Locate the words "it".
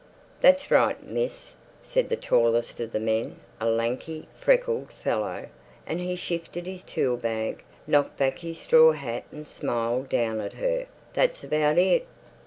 11.77-12.07